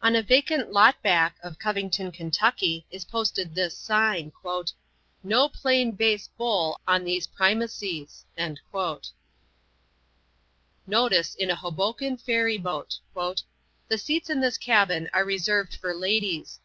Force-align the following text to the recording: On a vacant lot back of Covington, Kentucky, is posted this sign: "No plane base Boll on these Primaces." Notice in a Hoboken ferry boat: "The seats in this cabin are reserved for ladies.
On 0.00 0.16
a 0.16 0.22
vacant 0.22 0.72
lot 0.72 1.02
back 1.02 1.36
of 1.42 1.58
Covington, 1.58 2.10
Kentucky, 2.10 2.86
is 2.90 3.04
posted 3.04 3.54
this 3.54 3.76
sign: 3.76 4.32
"No 5.22 5.46
plane 5.46 5.90
base 5.92 6.26
Boll 6.28 6.80
on 6.88 7.04
these 7.04 7.26
Primaces." 7.26 8.24
Notice 10.86 11.34
in 11.34 11.50
a 11.50 11.54
Hoboken 11.56 12.16
ferry 12.16 12.56
boat: 12.56 12.98
"The 13.14 13.98
seats 13.98 14.30
in 14.30 14.40
this 14.40 14.56
cabin 14.56 15.10
are 15.12 15.22
reserved 15.26 15.74
for 15.74 15.92
ladies. 15.92 16.58